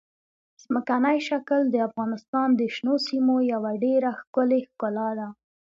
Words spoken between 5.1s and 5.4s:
ده.